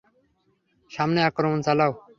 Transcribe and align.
সামনে 0.91 1.19
আক্রমণ 1.29 1.59
চালাও! 1.65 1.91